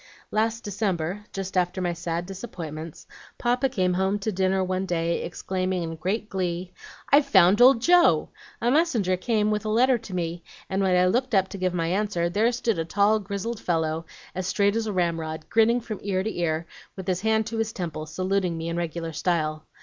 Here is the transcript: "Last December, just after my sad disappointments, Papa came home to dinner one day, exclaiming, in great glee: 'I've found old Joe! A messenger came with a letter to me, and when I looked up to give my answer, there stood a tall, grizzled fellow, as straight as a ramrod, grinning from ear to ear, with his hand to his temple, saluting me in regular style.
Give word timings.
"Last 0.31 0.63
December, 0.63 1.25
just 1.31 1.55
after 1.55 1.79
my 1.79 1.93
sad 1.93 2.25
disappointments, 2.25 3.05
Papa 3.37 3.69
came 3.69 3.93
home 3.93 4.17
to 4.17 4.31
dinner 4.31 4.63
one 4.63 4.87
day, 4.87 5.23
exclaiming, 5.23 5.83
in 5.83 5.95
great 5.95 6.27
glee: 6.27 6.73
'I've 7.11 7.27
found 7.27 7.61
old 7.61 7.83
Joe! 7.83 8.29
A 8.59 8.71
messenger 8.71 9.15
came 9.15 9.51
with 9.51 9.63
a 9.63 9.69
letter 9.69 9.99
to 9.99 10.15
me, 10.15 10.43
and 10.71 10.81
when 10.81 10.99
I 10.99 11.05
looked 11.05 11.35
up 11.35 11.49
to 11.49 11.57
give 11.59 11.75
my 11.75 11.85
answer, 11.85 12.29
there 12.31 12.51
stood 12.51 12.79
a 12.79 12.83
tall, 12.85 13.19
grizzled 13.19 13.59
fellow, 13.59 14.07
as 14.33 14.47
straight 14.47 14.75
as 14.75 14.87
a 14.87 14.91
ramrod, 14.91 15.45
grinning 15.51 15.79
from 15.81 15.99
ear 16.01 16.23
to 16.23 16.35
ear, 16.35 16.65
with 16.95 17.05
his 17.07 17.21
hand 17.21 17.45
to 17.45 17.57
his 17.59 17.71
temple, 17.71 18.07
saluting 18.07 18.57
me 18.57 18.69
in 18.69 18.77
regular 18.77 19.13
style. 19.13 19.67